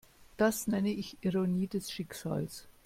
[0.35, 2.67] Das nenne ich Ironie des Schicksals.